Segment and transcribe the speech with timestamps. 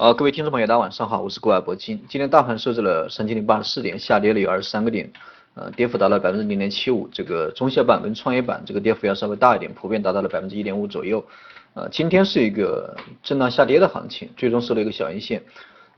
[0.00, 2.00] 好，各位听众朋友，大家晚上好，我是郭海博金。
[2.08, 5.10] 今天大盘收在了三千零八十四点，下跌了有二十三个点，
[5.54, 7.08] 呃，跌幅达到百分之零点七五。
[7.10, 11.24] 这个中小板跟创业板这个跌幅要稍微大一点，普遍达到了百分之一点五左右。
[11.74, 15.42] 呃，今天是一个震荡下跌的行情，最终收了一个小阴线。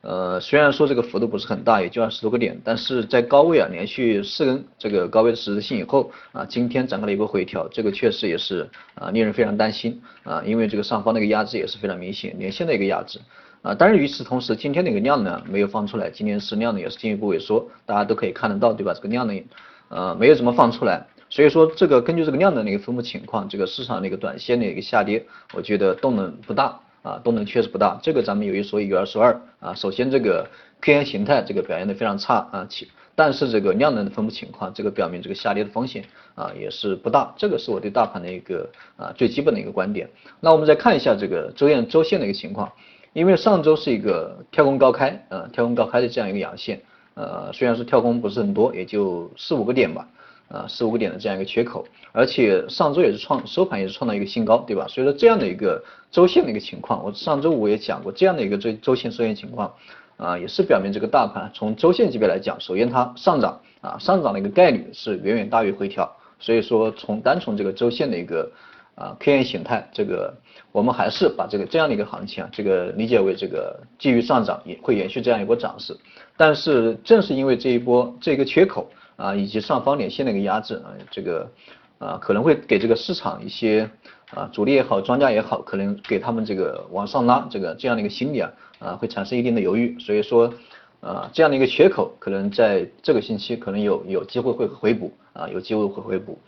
[0.00, 13.20] 呃，虽然说这个幅度不是很大，也就二十多个点，但是在高位啊，连续四根这个高位的十字星以后啊，今天展开了一波回调，这个确实也是啊，令人非常担心啊，因为这个上方那个压制也是非常明显，连线的一个压制。
[13.62, 18.94] 啊，但是与此同时，今天那个量呢没有放出来，今天是量呢也是进一步萎缩，大家都可以看得到，对吧？
[18.94, 19.42] 这个量呢，
[19.90, 29.74] 呃，没有怎么放出来，所以说这个根据这个量的那个分布情况，这个市场那个短线的一个下跌，我觉得动能不大啊，动能确实不大，这个咱们有一说一，有二说二啊。
[29.74, 30.48] 首先这个
[30.80, 36.02] K 线形态这个表现的非常差啊，其但是这个量能的分布情况，这个表明这个下跌的风险
[36.34, 40.08] 啊也是不大，这个是我对大盘的一个啊最基本的一个观点。
[40.40, 42.72] 那我们再看一下这个周线周线的一个情况。
[43.12, 46.80] 因为上周是一个跳空高开，呃，跳空高开的这样一个阳线，
[47.14, 50.06] 呃，虽然说跳空不是很多，也就四五个点吧，
[50.48, 54.86] 啊，四五个点的这样一个缺口，而且上周也是创收盘也是创造一个新高，对吧？
[54.88, 59.74] 所以说这样的一个周线的一个情况，我上周五也讲过这样的一个周周线收线情况，
[60.16, 68.48] 啊，也是表明这个大盘从周线级别来讲，首先它上涨，啊，上涨的一个概率是远远大于回调，所以说从单从这个周线的一个。
[68.96, 70.34] 啊，K 线形态，这个
[70.72, 75.96] 我们还是把这个这样的一个行情啊，这个理解为这个继续上涨，也会延续这样一波涨势。
[76.36, 81.50] 但是正是因为这一波这个缺口啊，以及上方连线的一个压制啊，这个
[81.98, 83.88] 啊可能会给这个市场一些
[84.34, 89.98] 啊主力也好，庄家也好，可能给他们这个往上拉这个这样的一个心理啊啊会产生一定的犹豫。
[89.98, 90.52] 所以说
[91.00, 96.38] 啊这样的一个缺口，可能在这个星期可能有有机会会回补啊，有机会会回补。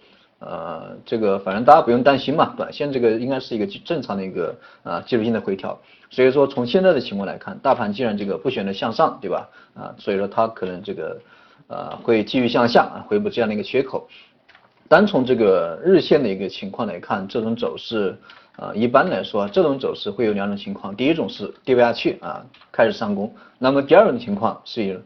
[0.45, 5.79] 呃，这个反正大家不用担心嘛，短线这个应该是一个正常的一个啊技术性的回调，
[6.11, 9.49] 所以说从现在的情况来看，大盘既然这个不选择向上，对吧？
[9.75, 11.21] 啊，所以说它可能这个
[11.69, 14.09] 呃会继续向下啊回补这样的一个缺口。
[14.89, 18.19] 单从这个日线的一个情况来看，这种走势
[18.57, 25.01] 啊一般来说这种走势会有两种情况，第一种是跌不下去啊开始上攻，那么第二种情况是。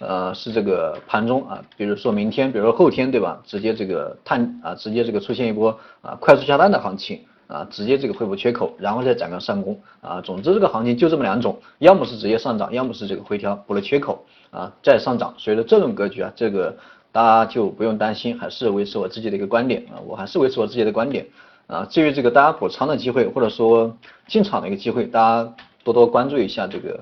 [0.00, 3.38] 呃，是这个盘中啊，比如说明天，比如说后天，对吧？
[3.44, 10.18] 直接这个探啊，直接这个出现一波啊快速下单的行情啊，直接这个回补缺口，然后再展开上攻啊。
[10.22, 15.34] 总之这个行情就这么两种，要么是直接上涨，要么是这个回调补了缺口啊再上涨。
[15.36, 16.74] 所以说这种格局啊，这个
[17.12, 21.26] 大家就不用担心，还是维持我自己的一个观点啊，我还是维持我自己的观点
[21.66, 21.86] 啊。
[21.90, 23.94] 至于这个大家补仓的机会，或者说
[24.26, 26.98] 进场的一个机会，大家多多关注一下这个。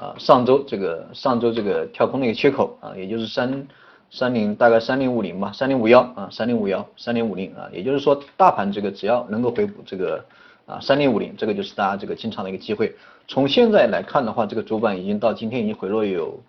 [0.00, 3.66] 啊，上周这个上周这个跳空的一个缺口啊，也就是三
[4.10, 10.24] 三零大概三零五零吧，三零五幺啊，三零五幺三零五零啊，也就是说大盘这个只要能够回补这个
[10.64, 12.96] 啊三零五零，这个就是大家这个进场的一个机会。
[13.28, 16.40] 从现在来看的话，这个主板已经到今天已经回落有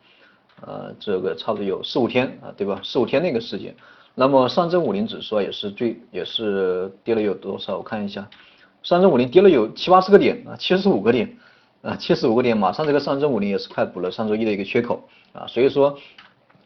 [0.66, 2.80] 呃这个差不多有四五天啊，对吧？
[2.86, 3.76] 四五天的一个时间。
[4.16, 7.76] 那么上证五零指数也是最也是跌了有多少？
[7.78, 8.30] 我看一下，
[8.82, 11.38] 上证五零跌了有七八十个点啊，七十五个点。
[11.82, 15.04] 啊，七十五个点，马上这个上证五零也是快补了上周一的一个缺口
[15.34, 15.98] 啊，所以说，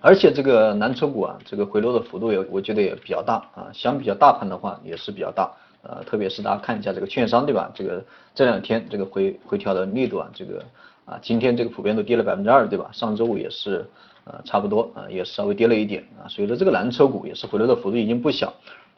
[0.01, 5.49] 而且这个蓝筹股啊，这个回落的幅度也我觉得也比较大啊，相比较大盘的话也是比较大，
[5.83, 7.71] 呃，特别是大家看一下这个券商对吧？
[7.73, 8.03] 这个
[8.33, 10.61] 这两天这个回回调的力度啊，这个
[11.05, 12.89] 啊，今天这个普遍都跌了百分之二对吧？
[12.91, 13.85] 上周五也是
[14.25, 18.53] 呃差不多啊，也稍微跌了一点啊，所以说这个蓝筹股也是回落的幅度已经不小，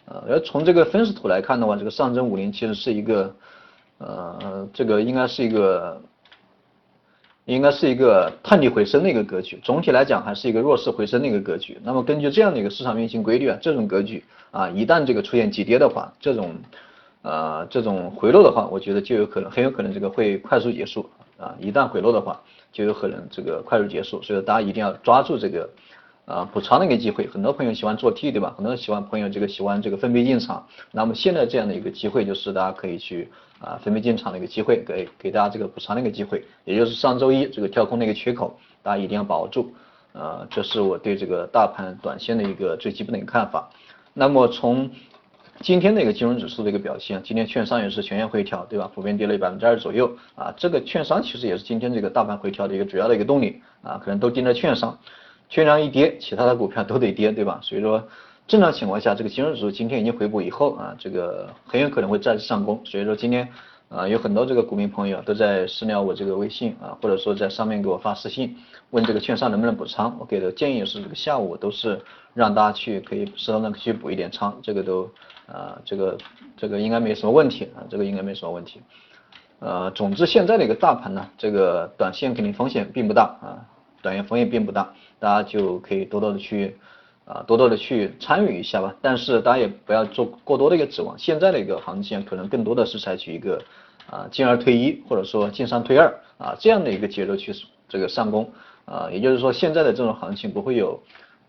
[0.06, 3.32] 呃，而从这个分时图来看的话，这个上证五零其实是一个。
[4.00, 6.02] 呃，这个应该是一个，
[7.46, 9.60] 应该是一个探底回升的一个格局。
[9.64, 11.80] 总体来讲，还是一个弱势回升的一个格局。
[11.84, 16.56] 那么根据这样的一个市场运行规律啊，这种格局啊，一旦这个出现急跌的话，这种
[17.24, 21.56] 呃这种回落的话，我觉得就有可能很有可能这个会快速结束啊。
[21.60, 22.42] 一旦回落的话，
[22.72, 24.22] 就有可能这个快速结束。
[24.22, 25.70] 所以大家一定要抓住这个。
[26.28, 28.54] 啊，补仓的一个机会，很多朋友喜欢做 T，对吧？
[28.58, 30.68] 很多喜欢朋友这个喜欢这个分批进场。
[30.92, 33.30] 那么现在这样的一个机会，就是大家可以去
[33.62, 39.74] 啊分批进场的一个机会，给给大家这个补仓的一个机会，也就是上周一这个跳空的一个缺口，大家一定要把握住。
[40.12, 43.70] 呃，这是我对这个大盘短线的一个最基本的一个看法。
[44.14, 44.92] 那么从
[45.62, 48.92] 今天的一个金融指数的一个表现，今天券商也是全线回调，对吧？
[48.94, 50.54] 普遍跌了百分之二左右啊。
[50.58, 55.00] 这个券商其实也是今天这个大盘回调的一个主要的一个动力啊，可能都盯着券商。
[55.50, 57.60] 券商一跌，其他的股票都得跌，对吧？
[57.62, 58.04] 所以说，
[58.48, 62.82] 正常情况下，这个金融指数今天已经回补以后啊，这个很有可能会再次上攻。
[62.86, 63.48] 所以说今天
[63.90, 68.56] 啊，有很多这个股民朋友都在私聊我这个微信啊，或者说在上面给我发私信，
[68.90, 70.16] 问这个券商能不能补仓。
[70.20, 72.02] 我给的建议是，下午都是
[72.34, 75.10] 让大家去可以适当的去补一点仓，这个都
[75.48, 76.18] 啊，这个
[76.58, 78.82] 这个应该没什么问题啊，这个应该没什么问题。
[79.60, 83.64] 呃，总之现在的一个大盘呢，这个短线肯定风险并不大啊，
[84.08, 86.78] 短线风险并不大，大家就可以多多的去
[87.26, 88.96] 啊，多多的去参与一下吧。
[89.02, 93.62] 但是大家也不要做过多的一个指望，现在的一个行情可能更多的是采取一个
[94.10, 96.08] 啊进二退一，或者说进三退二
[96.38, 97.54] 啊这样的一个节奏去
[97.90, 98.50] 这个上攻
[98.86, 100.98] 啊，也就是说现在的这种行情不会有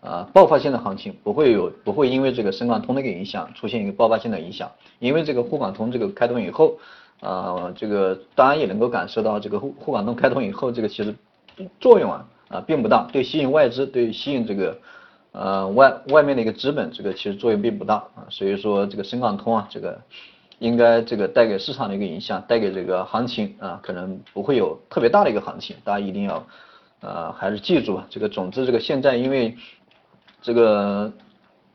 [0.01, 4.69] 啊爆发性的行情，不会有不会因为这个深港通的一个影响出现一个爆发性的影响，
[4.99, 6.77] 因为这个沪港通这个开通以后。
[7.21, 11.13] 啊，这个当然也能够感受到，这个沪沪港通开通以后，这个其实
[11.77, 14.77] 作用啊啊并不大，对吸引外资，对吸引这个
[15.31, 18.27] 呃外外面的一个资本，这个其实作用并不大啊。
[18.29, 20.01] 所以说这个深港通啊，这个
[20.57, 25.75] 应该这个带给市场的一个影响，带给这个行情啊，可能不会有特别大的一个行情。
[25.83, 26.45] 大家一定要
[27.01, 29.55] 呃还是记住啊，这个总之这个现在因为
[30.41, 31.11] 这个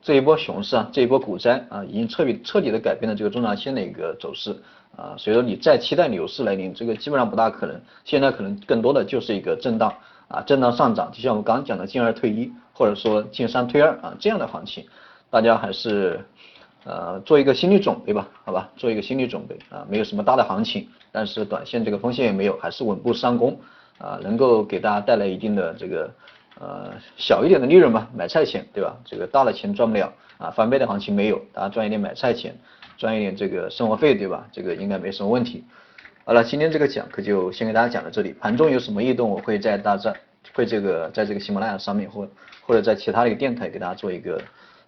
[0.02, 4.54] 这一波熊市啊，这一波股灾啊，已经彻底彻底的改变了这个中长线的一个走势。
[4.96, 7.80] 啊，所以说你再期待牛市来临，这个基本上不大可能。
[8.04, 9.92] 现在可能更多的就是一个震荡
[10.28, 14.84] 啊，震荡上涨，就像我们刚刚讲的进二退一，或者说进三退二啊这样的行情，
[15.30, 16.24] 大家还是
[16.84, 23.58] 呃做一个心理准备吧，好吧，做一个心理准备啊，没有什么大的行情，但是短线这个风险也没有，还是稳步上攻
[23.98, 26.10] 啊，能够给大家带来一定的这个
[26.60, 28.96] 呃小一点的利润吧，买菜钱对吧？
[29.04, 32.54] 这个大的钱赚不了啊，翻倍的行情没有，大家赚一点买菜钱。
[32.96, 34.46] 赚一点这个生活费，对吧？
[34.52, 35.64] 这个应该没什么问题。
[36.26, 38.32] 好了，今天这个讲课就先给大家讲到这里。
[38.40, 40.14] 盘中有什么异动，我会在大战
[40.54, 42.26] 会这个在这个喜马拉雅上面或
[42.62, 44.40] 或者在其他的一个电台给大家做一个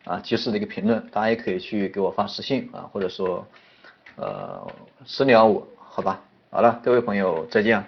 [0.05, 0.99] 啊及时的一个评论。
[1.13, 3.47] 大家也可以去给我发私信啊，或者说
[4.17, 4.67] 呃
[5.05, 6.19] 私聊我，好吧？
[6.49, 7.85] 好了，各位朋友再见。